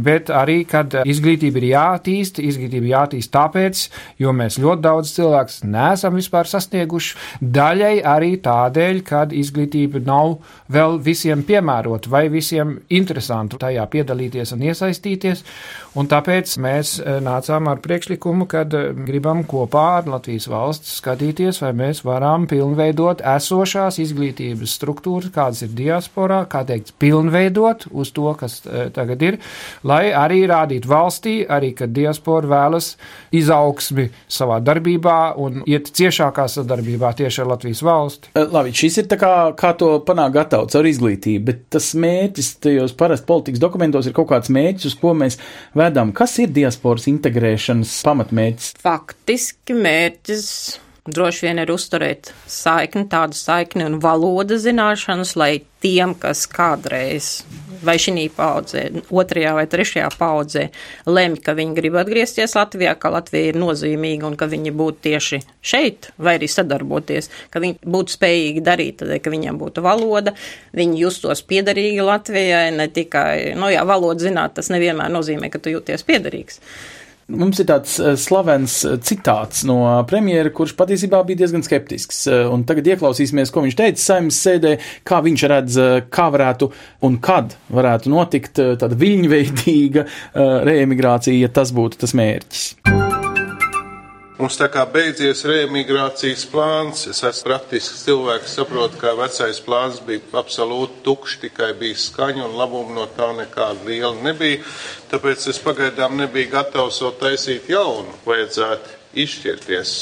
[0.07, 3.85] bet arī, kad izglītība ir jātīst, izglītība jātīst tāpēc,
[4.23, 10.38] jo mēs ļoti daudz cilvēks neesam vispār sasnieguši, daļai arī tādēļ, kad izglītība nav
[10.73, 15.44] vēl visiem piemērota vai visiem interesanti tajā piedalīties un iesaistīties,
[15.98, 21.61] un tāpēc mēs eh, nācām ar priekšlikumu, kad eh, gribam kopā ar Latvijas valsts skatīties,
[21.62, 28.26] vai mēs varam pilnveidot esošās izglītības struktūras, kādas ir diasporā, kā teikt, pilnveidot uz to,
[28.38, 29.38] kas e, tagad ir,
[29.87, 32.94] lai arī rādītu valstī, arī, ka diaspora vēlas
[33.35, 38.33] izaugsmi savā darbībā un iet ciešākā sadarbībā tieši ar Latvijas valsti.
[38.35, 42.52] E, labi, šis ir tā kā, kā to panākt gatavs ar izglītību, bet tas mērķis
[42.64, 45.38] tajos parasti politikas dokumentos ir kaut kāds mērķis, uz ko mēs
[45.85, 46.14] vedam.
[46.16, 48.73] Kas ir diasporas integrēšanas pamatmērķis?
[48.85, 50.49] Faktiski mērķis
[51.05, 55.53] droši vien ir uzturēt saikni, tādu saikni un valoda zināšanas, lai
[55.85, 57.42] tiem, kas kādreiz
[57.87, 60.66] vai šī paudzē, otrajā vai trešajā paudzē,
[61.07, 65.40] lemj, ka viņi grib atgriezties Latvijā, ka Latvija ir nozīmīga un ka viņi būtu tieši
[65.64, 70.35] šeit, vai arī sadarboties, ka viņi būtu spējīgi darīt, tad, ka viņiem būtu valoda,
[70.77, 75.75] viņi justos piederīgi Latvijai, ne tikai, nu jā, valodu zināt, tas nevienmēr nozīmē, ka tu
[75.75, 76.61] jūties piederīgs.
[77.33, 82.27] Mums ir tāds eh, slavens eh, citāts no premjera, kurš patiesībā bija diezgan skeptisks.
[82.29, 84.75] Eh, un tagad ieklausīsimies, ko viņš teica saimnes sēdē,
[85.09, 85.81] kā viņš redz,
[86.13, 86.71] kā varētu
[87.09, 90.07] un kad varētu notikt tāda viļņveidīga
[90.69, 93.13] reemigrācija, ja tas būtu tas mērķis.
[94.35, 97.05] Mums tā kā beidzies reemigrācijas plāns.
[97.07, 102.57] Es esmu praktisks cilvēks, saprotu, ka vecais plāns bija absolūti tukšs, tikai bija skaņa un
[102.59, 104.59] labuma no tā nekāda liela nebija.
[105.12, 108.11] Tāpēc es pagaidām nebiju gatavs vēl taisīt jaunu.
[108.27, 109.97] Vajadzētu izšķirties.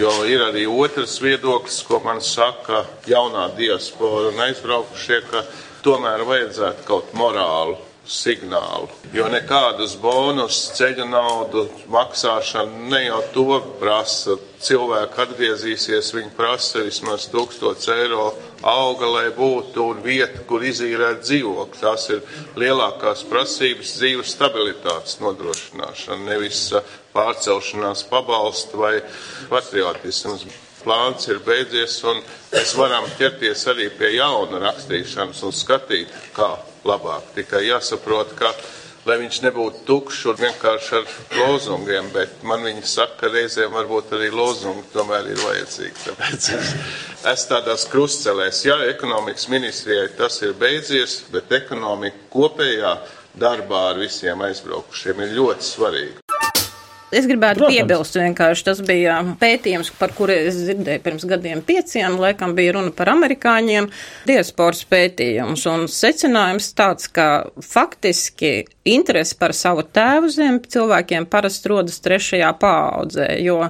[0.00, 5.44] Jo ir arī otrs viedoklis, ko man saka jaunā diaspora un aizbraukušie, ka
[5.84, 8.88] tomēr vajadzētu kaut morālu signālu.
[9.14, 14.36] Jo nekādus bonus, ceļu naudu maksāšana ne jau to prasa.
[14.64, 18.30] Cilvēki atgriezīsies, viņi prasa vismaz 1000 eiro
[18.64, 21.80] auga, lai būtu un vieta, kur izīrēt dzīvokli.
[21.82, 22.22] Tās ir
[22.60, 26.70] lielākās prasības dzīves stabilitātes nodrošināšana, nevis
[27.12, 28.94] pārcelšanās pabalstu vai
[29.52, 30.46] patriotisms
[30.84, 32.20] plāns ir beidzies, un
[32.52, 36.50] mēs varam ķerties arī pie jauna rakstīšanas un skatīt, kā
[36.88, 37.34] labāk.
[37.36, 38.52] Tikai jāsaprot, ka
[39.08, 44.14] lai viņš nebūtu tukšs un vienkārši ar lozungiem, bet man viņi saka, ka reizēm varbūt
[44.16, 46.06] arī lozungi tomēr ir vajadzīgi.
[46.06, 46.72] Tāpēc es
[47.34, 48.64] esmu tādās krustcelēs.
[48.68, 52.96] Jā, ekonomikas ministrijai tas ir beidzies, bet ekonomika kopējā
[53.40, 56.23] darbā ar visiem aizbraukušiem ir ļoti svarīga.
[57.14, 57.76] Es gribētu Protams.
[57.76, 62.90] piebilst vienkārši, tas bija pētījums, par kuru es dzirdēju pirms gadiem pieciem, laikam bija runa
[62.96, 63.90] par amerikāņiem,
[64.26, 67.28] diasporas pētījums, un secinājums tāds, ka
[67.62, 68.54] faktiski
[68.96, 73.60] interesi par savu tēvu zemi cilvēkiem parasti rodas trešajā paaudzē, jo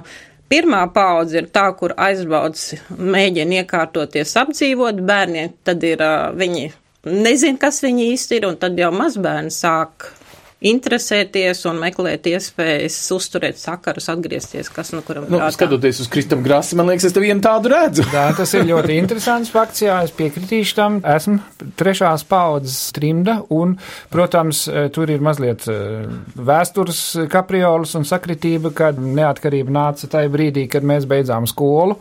[0.45, 2.59] Pirmā paudze ir tā, kur aizbrauc,
[3.01, 6.67] mēģina iekārtoties, apdzīvot bērniem, tad ir uh, viņi
[7.09, 10.11] nezina, kas viņi īsti ir, un tad jau mazbērni sāk
[10.65, 15.51] interesēties un meklēt iespējas uzturēt sakarus, atgriezties, kas nu kuram Nu, prātā.
[15.57, 18.05] skatoties uz Kristapu Grasi, man liekas, es te vienu tādu redzu.
[18.15, 20.99] Jā, tas ir ļoti interesants fakts, jā, es piekritīšu tam.
[21.15, 21.39] Esmu
[21.79, 23.75] trešās paudzes trimda, un,
[24.13, 30.67] protams, eh, tur ir mazliet eh, vēstures kapriolas un sakritība, kad neatkarība nāca tajā brīdī,
[30.71, 31.99] kad mēs beidzām skolu.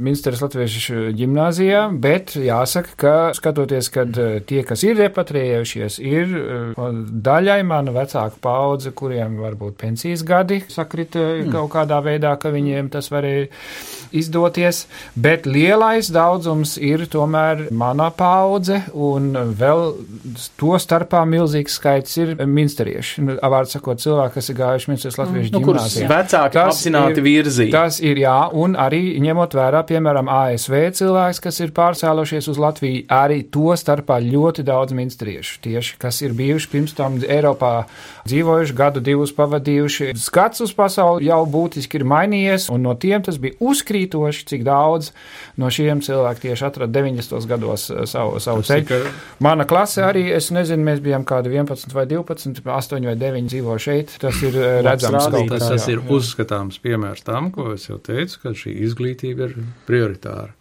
[0.00, 6.82] Ministrs Latviešu ģimnāzijā, bet jāsaka, ka skatoties, kad eh, tie, kas ir repatriējušies, ir eh,
[7.28, 11.52] daļai mana vecāka paudze, kuriem varbūt pensijas gadi sakrita mm.
[11.52, 13.48] kaut kādā veidā, ka viņiem tas varēja
[14.12, 19.84] izdoties, bet lielais daudzums ir tomēr mana paudze, un vēl
[20.60, 23.24] to starpā milzīgs skaits ir minsterieši.
[23.26, 26.08] Nu, Vārds sakot, cilvēki, kas ir gājuši ministrs Latviešu Nu, kurus ģimnāzijā.
[26.08, 27.72] vecāki Tas apzināti ir- virzīja.
[27.74, 33.02] Tas ir jā, un arī ņemot vērā, piemēram, ASV cilvēks, kas ir pārcēlušies uz Latviju,
[33.12, 37.72] arī to starpā ļoti daudz minstriešu, tieši, kas ir bijuši pirms tam Eiropā
[38.28, 40.12] dzīvojuši, gadu divus pavadījuši.
[40.20, 45.10] Skats uz pasauli jau būtiski ir mainījies, un no tiem tas bija uzkrītoši, cik daudz
[45.58, 47.46] no šiem cilvēkiem tieši atrada 90.
[47.46, 49.00] gados eh, savu, savu ceļu.
[49.42, 53.78] Mana klase arī, es nezinu, mēs bijām kādi 11 vai 12, 8 vai 9 dzīvo
[53.82, 54.16] šeit.
[54.22, 58.54] Tas ir eh, redzams Tas, tas ir uzskatāms piemērs tam, ko es jau teicu, ka
[58.56, 59.56] šī izglītība ir
[59.88, 60.52] prioritāra.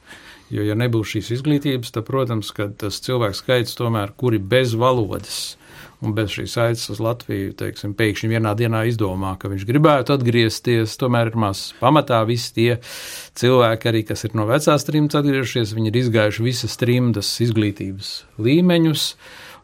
[0.52, 5.56] Jo, ja nebūs šīs izglītības, tad, protams, tas cilvēks skaits tomēr, kuri bez valodas
[6.02, 10.98] un bez šīs aices uz Latviju, teiksim, pēkšņi vienā dienā izdomā, ka viņš gribētu atgriezties,
[11.00, 11.70] tomēr ir maz.
[11.82, 12.72] Pamatā visi tie
[13.38, 19.08] cilvēki, arī, kas ir no vecās trimdas atgriežušies, viņi ir izgājuši visas trimdas izglītības līmeņus.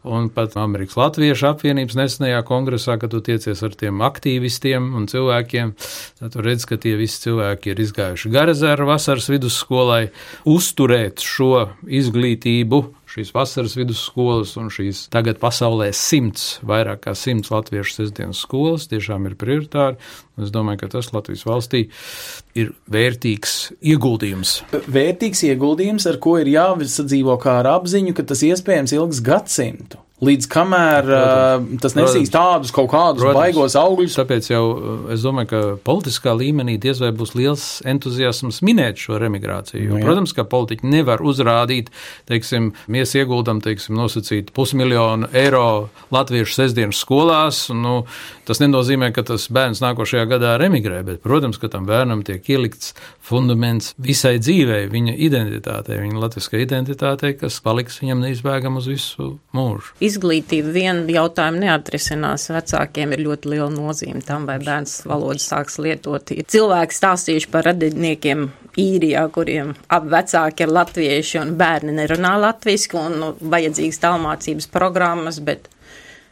[0.08, 5.74] Un pat Amerikas Latviešu apvienības nesenajā kongresā, kad tu tiecies ar tiem aktīvistiem un cilvēkiem,
[6.20, 10.06] tad tu redz, ka tie visi cilvēki ir izgājuši Garazēru vasaras vidusskolai,
[10.48, 17.96] uzturēt šo izglītību, šīs vasaras vidusskolas un šīs tagad pasaulē simts, vairāk kā simts latviešu
[18.00, 19.98] sestdienas skolas tiešām ir prioritāri.
[20.38, 21.80] Es domāju, ka tas Latvijas valstī
[22.54, 24.60] ir vērtīgs ieguldījums.
[24.86, 29.98] Vērtīgs ieguldījums, ar ko ir jāsadzīvo kā ar apziņu, ka tas iespējams ilgs gadsimtu.
[30.18, 32.32] Līdz kamēr uh, tas nesīs Protams.
[32.34, 33.38] tādus kaut kādus Protams.
[33.38, 34.16] baigos augļus.
[34.18, 39.20] Tāpēc jau uh, es domāju, ka politiskā līmenī diez vai būs liels entuziasms minēt šo
[39.22, 39.84] remigrāciju.
[39.84, 40.08] Jo, Nu jā.
[40.08, 41.92] protams, ka politiķi nevar uzrādīt,
[42.26, 47.68] teiksim, mēs ieguldam, teiksim, nosacīt pusmiljonu eiro latviešu sestdienas skolās.
[47.70, 48.00] Nu,
[48.48, 52.90] tas nenozīmē, ka tas bērns nākošajā gadā remigrē, bet, protams, ka tam bērnam tiek ielikts
[53.28, 59.94] fundaments visai dzīvei, viņa identitātei, viņa latviskā identitātei, kas paliks viņam neizbēgam uz visu mūžu.
[60.08, 62.48] Izglītība vienu jautājumu neatrisinās.
[62.54, 66.32] Vecākiem ir ļoti liela nozīme tam, vai bērns valodu sāks lietot.
[66.34, 68.46] Ir cilvēki stāstījuši par radiniekiem
[68.78, 75.42] īrijā, kuriem abi vecāki ir latvieši un bērni nerunā latviski un nu, vajadzīgas tālmācības programmas,
[75.44, 75.68] bet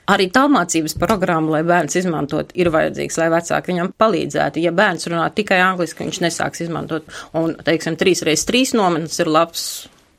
[0.06, 4.62] Arī tālmācības programma, lai bērns izmantot, ir vajadzīgs, lai vecāki viņam palīdzētu.
[4.62, 7.10] Ja bērns runā tikai angliski, viņš nesāks izmantot.
[7.34, 9.64] Un, teiksim, 3x3 nometnes ir labs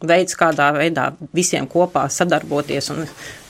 [0.05, 3.05] veids, kādā veidā visiem kopā sadarboties un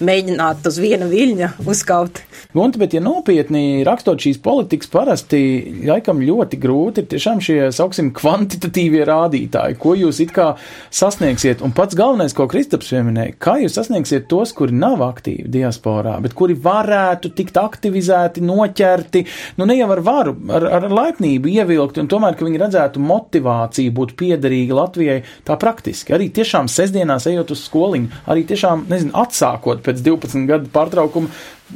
[0.07, 2.21] mēģināt uz viena viļņa uzkaut.
[2.55, 5.39] Gunti, bet, ja nopietni rakstot šīs politikas, parasti
[5.87, 10.47] laikam ļoti grūti ir tiešām šie, sauksim, kvantitatīvie rādītāji, ko jūs it kā
[10.93, 11.63] sasniegsiet.
[11.65, 16.37] Un pats galvenais, ko Kristaps pieminēja, kā jūs sasniegsiet tos, kuri nav aktīvi diasporā, bet
[16.37, 19.25] kuri varētu tikt aktivizēti, noķerti,
[19.59, 23.95] nu ne jau ar varu, ar, ar laipnību ievilkt, un tomēr, ka viņi redzētu motivāciju
[23.99, 26.15] būt piederīgi Latvijai tā praktiski.
[26.15, 31.33] Arī tiešām sestdienās ejot uz skoliņu, arī tiešām, nezinu, atsākot pēc 12 gadu pārtraukuma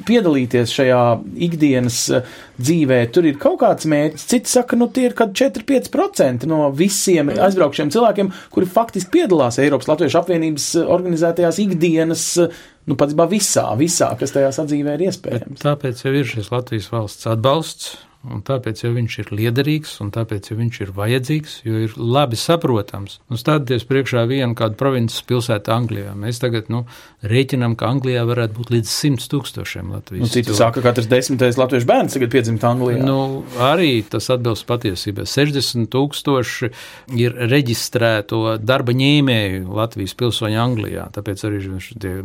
[0.08, 1.00] piedalīties šajā
[1.47, 2.28] ikdienas eh,
[2.62, 4.28] dzīvē, tur ir kaut kāds mērķis.
[4.32, 9.89] Citi saka, nu tie ir kaut 4-5% no visiem aizbraukšiem cilvēkiem, kuri faktiski piedalās Eiropas
[9.91, 15.65] Latviešu apvienības eh, organizētajās ikdienas, eh, nu patiesībā visā, visā, kas tajā sadzīvē ir iespējams.
[15.65, 17.93] Tāpēc jau ir šis Latvijas valsts atbalsts,
[18.30, 22.38] un tāpēc jau viņš ir liederīgs, un tāpēc jau viņš ir vajadzīgs, jo ir labi
[22.38, 23.18] saprotams.
[23.32, 26.14] Nu, stādieties priekšā vienu kādu provinces pilsētu Anglijā.
[26.18, 26.84] Mēs tagad nu,
[27.26, 30.26] rēķinām, ka Anglijā varētu būt līdz 100 tūkstošiem Latvijas.
[30.26, 33.02] Nu, citi saka, ka katrs desmitais latviešu bērns tagad piedzimst Anglijā.
[33.06, 35.26] Nu, arī tas atbilst patiesībai.
[35.30, 36.72] 60 tūkstoši
[37.18, 41.64] ir reģistrēto darba ņēmēju Latvijas pilsoņu Anglijā, tāpēc arī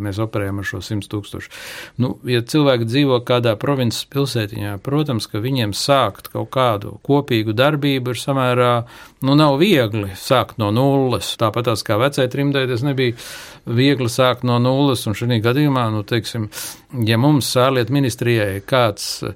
[0.02, 1.52] mēs operējam ar šo 100 tūkstošu.
[2.02, 8.12] Nu, ja cilvēki dzīvo kādā provinces pilsētiņā, protams, ka viņiem sākt kaut kādu kopīgu darbību,
[8.12, 8.72] ir samērā,
[9.26, 11.32] nu, nav viegli sākt no nulles.
[11.40, 13.16] Tāpat tās kā vecai trimdē, tas nebija
[13.66, 16.50] viegli sākt no nulles, un šī gadījumā, nu, teiksim,
[17.04, 19.34] ja mums ārlietu ministrijai kāds eh,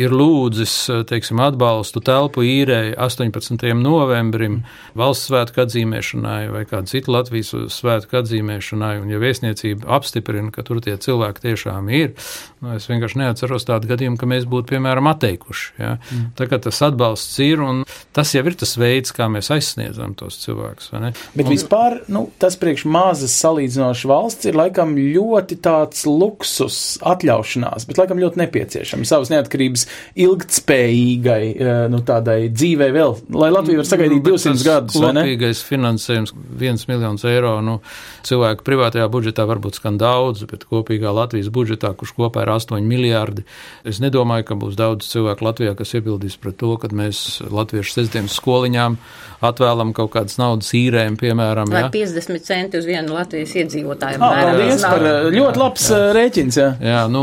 [0.00, 3.74] ir lūdzis, eh, teiksim, atbalstu telpu īrēji 18.
[3.78, 4.62] novembrim
[4.98, 10.82] valsts svētku atzīmēšanai vai kādu citu Latvijas svētku atzīmēšanai, un ja vēstniecība apstiprina, ka tur
[10.84, 12.14] tie cilvēki tiešām ir,
[12.62, 15.70] nu, es vienkārši neatceros tādu gadījumu, ka mēs būtu, piemēram, atteikuši.
[15.78, 15.94] Ja?
[16.10, 16.30] Mm.
[16.38, 17.84] Tā kā tas atbalsts ir, un
[18.16, 20.90] tas jau ir tas veids, kā mēs aizsniedzam tos cilvēkus.
[21.36, 27.86] Bet un, vispār, nu, tas priekš mazas salīdzinošas valsts ir laikam ļoti tāds luksus atļaušanās,
[27.88, 29.84] bet laikam ļoti nepieciešama savas neatkarības
[30.24, 34.98] ilgtspējīgai, eh, nu, tādai dzīvei vēl, lai Latvija var sagaidīt nu, 200 gadus.
[34.98, 37.78] Kopīgais finansējums, viens miljons eiro, nu,
[38.26, 43.44] cilvēku privātajā budžetā varbūt skan daudz, bet kopīgā Latvijas budžetā, kurš kopā ir 8 miljārdi,
[43.88, 48.36] es nedomāju, ka būs daudz cilvēku Latvijā, kas iebildīs pret to, ka mēs latviešu sestdienas
[48.38, 48.98] skoliņām
[49.44, 51.70] atvēlam kaut kādas naudas īrēm, piemēram.
[51.70, 51.90] Vai ja?
[51.94, 54.20] 50 centi uz vienu Latvijas iedzīvotāju.
[54.22, 56.00] Ah, paldies par ļoti labs jā.
[56.16, 56.58] rēķins.
[56.58, 56.67] Jā.
[56.82, 57.22] Jā, nu,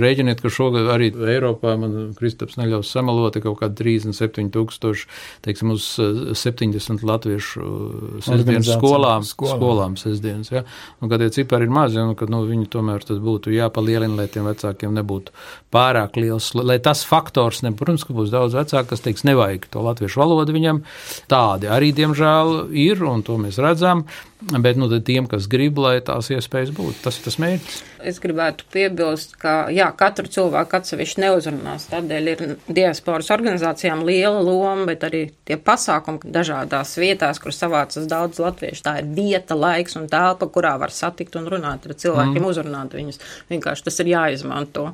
[0.00, 5.08] rēķiniet, ka šogad arī Eiropā man Kristaps neļaus samaloti kaut kādi 37 tūkstoši,
[5.46, 5.86] teiksim, uz
[6.40, 7.68] 70 latviešu
[8.24, 10.64] sestdienas skolām, skolām, skolām sestdienas, jā.
[11.00, 14.28] Un, kad tie cipari ir mazi, un, kad, nu, viņi tomēr tad būtu jāpalielina, lai
[14.32, 15.34] tiem vecākiem nebūtu
[15.74, 19.82] pārāk liels, lai tas faktors, ne, protams, ka būs daudz vecāku, kas teiks, nevajag to
[19.84, 20.84] latviešu valodu viņam,
[21.30, 24.04] tādi arī, diemžēl, ir, un to mēs redzam,
[24.52, 27.80] bet, nu, tiem, kas grib, lai tās iespējas būtu, tas ir tas mērķis.
[28.04, 34.84] Es gribētu piebilst, ka, jā, katru cilvēku atsevišķi neuzrunās, tādēļ ir diasporas organizācijām liela loma,
[34.90, 40.10] bet arī tie pasākumi dažādās vietās, kur savācas daudz latviešu, tā ir vieta, laiks un
[40.12, 42.50] telpa, kurā var satikt un runāt ar cilvēkiem, mm.
[42.50, 43.22] uzrunāt viņus.
[43.52, 44.90] Vienkārši tas ir jāizmanto.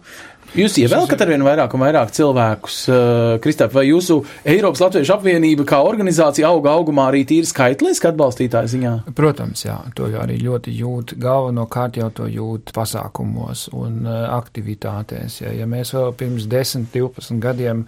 [0.51, 5.79] Jūs ievelkat arvien vairāk un vairāk cilvēkus, uh, Kristap, vai jūsu Eiropas Latviešu apvienība kā
[5.87, 8.95] organizācija auga augumā arī tīri skaitliski atbalstītāju ziņā?
[9.15, 15.37] Protams, jā, to arī ļoti jūt, galvenokārt jau to jūt pasākumos un uh, aktivitātēs.
[15.45, 17.85] Ja, ja mēs vēl pirms 10, 12 gadiem,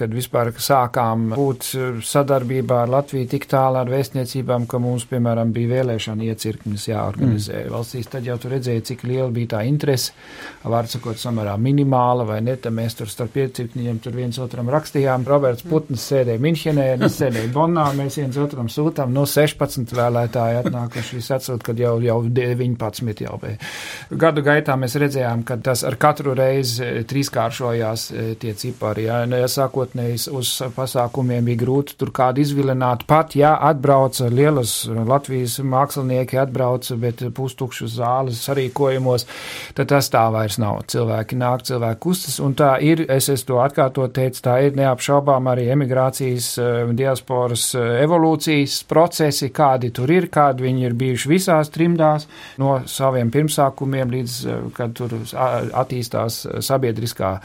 [0.00, 5.52] kad vispār sākām būt uh, sadarbībā ar Latviju tik tālu ar vēstniecībām, ka mums, piemēram,
[5.52, 7.76] bija vēlēšana iecirknis jāorganizē mm.
[7.76, 10.16] valstīs, tad jau tu redzēji, cik liela bija tā interese,
[10.64, 15.26] vārdsakot, samērā minimāli normāla vai ne, tad mēs tur starp piecipņiem tur viens otram rakstījām.
[15.26, 21.22] Roberts Putns sēdēja Minhenē, es sēdēju Bonnā, mēs viens otram sūtām, no 16 vēlētāji atnākuši,
[21.36, 23.58] atsūt, kad jau, jau 19 jau bija.
[24.10, 29.22] Gadu gaitā mēs redzējām, ka tas ar katru reizi e, trīskāršojās e, tie cipari, jā,
[29.26, 36.38] ja sākotnējs uz pasākumiem bija grūti tur kādu izvilināt, pat, ja atbrauca lielas Latvijas mākslinieki
[36.40, 39.26] atbrauca, bet pustukšas zāles sarīkojumos,
[39.76, 40.84] tad tas tā vairs nav.
[40.92, 45.48] Cilvēki nāk, cilvēki kustas, un tā ir, es, es to atkārtot teicu, tā ir neapšaubām
[45.52, 51.72] arī emigrācijas, eh, diasporas eh, evolūcijas procesi, kādi tur ir, kādi viņi ir bijuši visās
[51.74, 52.28] trimdās,
[52.62, 57.36] no saviem pirmsākumiem līdz, eh, kad tur attīstās sabiedriskā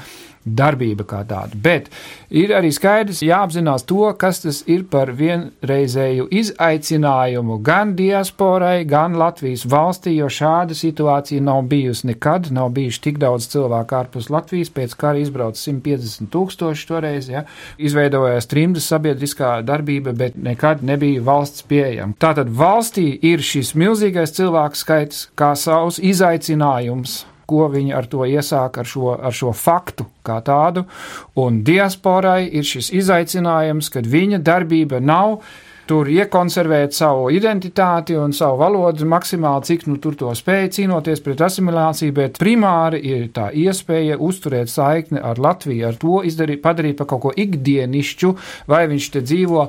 [0.45, 1.55] darbība kā tāda.
[1.55, 1.89] Bet
[2.33, 9.65] ir arī skaidrs jāapzinās to, kas tas ir par vienreizēju izaicinājumu gan diasporai, gan Latvijas
[9.69, 14.95] valstī, jo šāda situācija nav bijusi nekad, nav bijuši tik daudz cilvēku ārpus Latvijas, pēc
[14.97, 17.45] kara izbrauc 150 tūkstoši toreiz, ja,
[17.77, 22.17] izveidojās trimdas sabiedriskā darbība, bet nekad nebija valsts pieejama.
[22.21, 28.79] Tātad valstī ir šis milzīgais cilvēku skaits kā savs izaicinājums ko viņi ar to iesāk,
[28.81, 30.85] ar šo, ar šo faktu kā tādu.
[31.41, 35.41] Un diasporai ir šis izaicinājums, kad viņa darbība nav
[35.91, 41.41] tur iekonservēt savu identitāti un savu valodu maksimāli, cik nu tur to spēja cīnoties pret
[41.47, 47.09] asimilāciju, bet primāri ir tā iespēja uzturēt saikni ar Latviju, ar to izdarīt, padarīt par
[47.11, 48.35] kaut ko ikdienišķu,
[48.71, 49.65] vai viņš te dzīvo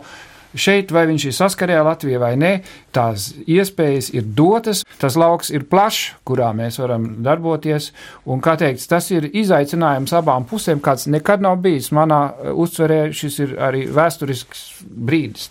[0.55, 2.53] šeit, vai viņš ir saskarē Latvijā vai nē,
[2.95, 7.91] tās iespējas ir dotas, tas lauks ir plašs, kurā mēs varam darboties,
[8.29, 11.91] un, kā teikts, tas ir izaicinājums abām pusēm, kāds nekad nav bijis.
[11.95, 15.49] Manā uh, uztverē šis ir arī vēsturisks brīdis.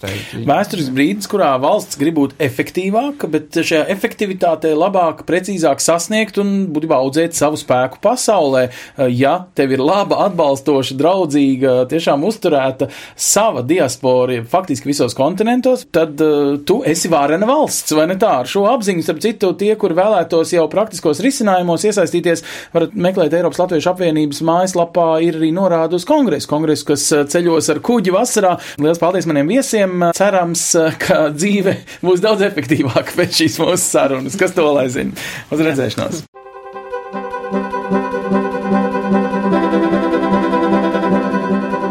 [0.48, 7.00] Vēsturisks brīdis, kurā valsts grib būt efektīvāka, bet šajā efektivitātē labāk, precīzāk sasniegt un, būtībā,
[7.02, 8.68] audzēt savu spēku pasaulē.
[8.70, 16.20] Uh, ja tev ir laba, atbalstoša, draudzīga, tiešām uzturēta sava diaspora, faktiski visos kontinentos, tad
[16.24, 18.34] uh, tu esi vārena valsts, vai ne tā?
[18.42, 23.62] Ar šo apziņu, starp citu, tie, kur vēlētos jau praktiskos risinājumos iesaistīties, varat meklēt Eiropas
[23.64, 28.58] Latviešu apvienības mājaslapā, ir arī norāda uz kongresu, kongresu, kas uh, ceļos ar kuģi vasarā.
[28.82, 30.12] Lielas paldies maniem viesiem!
[30.18, 34.40] Cerams, uh, ka dzīve būs daudz efektīvāka pēc šīs mūsu sarunas.
[34.40, 35.16] Kas to lai zina?
[35.52, 36.26] Uz redzēšanos!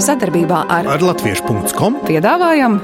[0.01, 2.81] Sadarbībā ar, ar Latviešu.com piedāvājam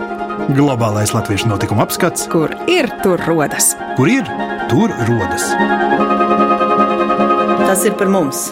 [0.53, 3.73] globālais latviešu notikuma apskats, kur ir tur rodas.
[3.97, 4.29] kur ir
[4.71, 5.49] tur rodas.
[7.67, 8.51] Tas ir par mums!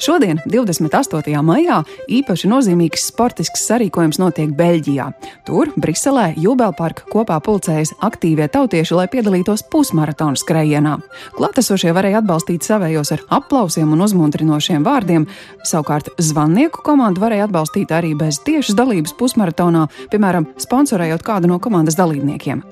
[0.00, 1.42] Šodien, 28.
[1.44, 5.10] maijā, īpaši nozīmīgs sportisks sarīkojums notiek Beļģijā.
[5.44, 10.94] Tur, Briselē, Jūbelparka kopā pulcējas aktīvie tautieši, lai piedalītos pusmaratona skrējienā.
[11.36, 15.28] Klātesošie varēja atbalstīt savējos ar aplausiem un uzmundrinošiem vārdiem,
[15.68, 22.00] savukārt zvannieku komandu varēja atbalstīt arī bez tiešas dalības pusmaratonā, piemēram, sponsorējot kādu no komandas
[22.00, 22.64] dalībniekiem.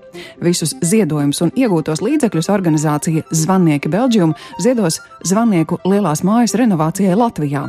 [0.43, 7.65] Visus ziedojumus un iegūtos līdzekļus organizācija Zvanieki Belģium ziedos Zvanieku lielās mājas renovācijai Latvijā.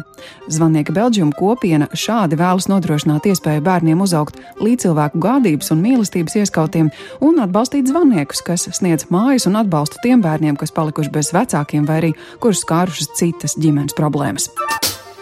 [0.51, 6.91] Zvanieki Belģium kopiena šādi vēlas nodrošināt iespēju bērniem uzaugt līdzcilvēku gādības un mīlestības ieskautiem
[7.25, 12.01] un atbalstīt zvaniekus, kas sniedz mājas un atbalstu tiem bērniem, kas palikuši bez vecākiem vai
[12.03, 14.51] arī kurus skārušas citas ģimenes problēmas.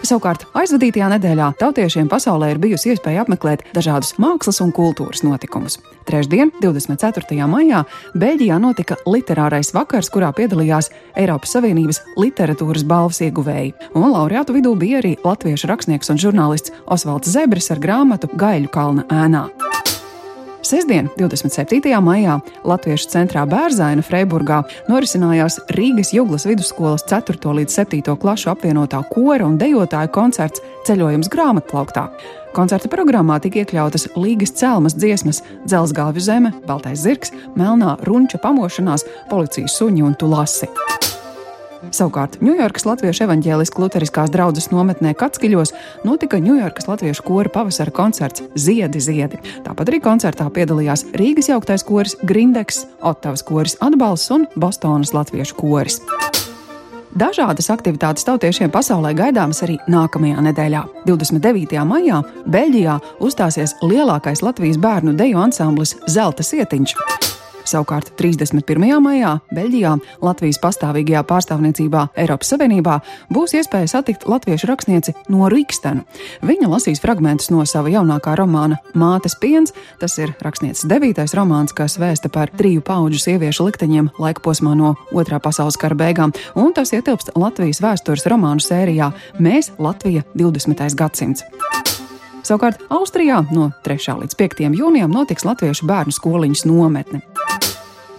[0.06, 5.80] Savukārt, aizvadītajā nedēļā tautiešiem pasaulē ir bijusi iespēja apmeklēt dažādus mākslas un kultūras notikumus.
[6.08, 7.48] Trešdien, 24.
[7.50, 7.82] maijā,
[8.16, 13.74] Beļģijā notika literārais vakars, kurā piedalījās Eiropas Savienības literatūras balvas ieguvēji.
[13.98, 19.08] Un laureātu vidū bija arī latviešu rakstnieks un žurnālists Osvalds Zebris ar grāmatu Gaļu kalna
[19.10, 19.48] ēnā.
[20.68, 21.80] Sestdien, 27.
[22.04, 22.34] maijā,
[22.68, 24.58] Latviešu centrā Bērzaina Freiburgā
[24.90, 27.40] norisinājās Rīgas Juglas vidusskolas 4.
[27.56, 28.02] līdz 7.
[28.20, 32.04] klašu apvienotā kora un dejotāju koncerts Ceļojums grāmatplauktā.
[32.52, 39.80] Koncerta programmā tika iekļautas Līgas celmas dziesmas, dzelzgalvju zeme, baltais zirgs, melnā runča pamošanās, policijas
[39.80, 40.68] suņi un tulasi.
[41.94, 45.72] Savukārt Ņujorkas Latviešu evaņģēliskās luteriskās draudzes nometnē Katskiļos
[46.06, 49.38] notika Ņujorkas Latviešu kora pavasara koncerts Ziedi, Ziedi.
[49.66, 56.02] Tāpat arī koncertā piedalījās Rīgas jauktais koris Grindeks, Ottavas koris Atbalsts un Bostonas Latviešu koris.
[57.18, 60.82] Dažādas aktivitātes tautiešiem pasaulē gaidāmas arī nākamajā nedēļā.
[61.08, 61.80] 29.
[61.88, 66.94] maijā Beļģijā uzstāsies lielākais Latvijas bērnu deju ansamblis Zelta Sietiņš.
[67.68, 68.96] Savukārt 31.
[69.04, 69.90] maijā Beļģijā,
[70.24, 72.94] Latvijas pastāvīgajā pārstāvniecībā Eiropas Savienībā,
[73.34, 76.06] būs iespēja satikt latviešu rakstnieci no Rīgstenu.
[76.48, 79.74] Viņa lasīs fragmentus no sava jaunākā romāna Mātes piens.
[80.00, 84.94] Tas ir rakstnieces devītais romāns, kas vēsta par triju pauģu sieviešu likteņiem laika posmā no
[85.12, 89.12] Otrā pasaules kara beigām, un tas ietilpst Latvijas vēstures romānu sērijā
[89.42, 90.88] Mēs Latvija 20.
[90.96, 91.44] gadsimts.
[92.48, 94.14] Savukārt Austrijā no 3.
[94.22, 94.62] līdz 5.
[94.78, 97.20] jūnijam notiks Latviešu bērnu skoliņas nometne.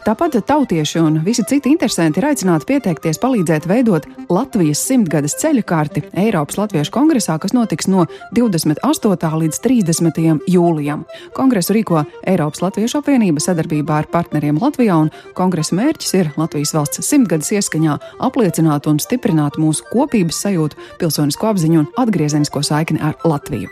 [0.06, 6.04] Tāpat tautieši un visi citi interesanti ir aicināti pieteikties palīdzēt veidot Latvijas simtgades ceļu karti
[6.18, 9.32] Eiropas Latviešu kongresā, kas notiks no 28.
[9.44, 10.22] līdz 30.
[10.48, 11.04] jūlijam.
[11.36, 17.04] Kongresu rīko Eiropas Latviešu apvienība sadarbībā ar partneriem Latvijā, un kongresa mērķis ir Latvijas valsts
[17.06, 23.72] simtgades ieskaņā apliecināt un stiprināt mūsu kopības sajūtu, pilsonisko apziņu un atgriezenisko saikni ar Latviju.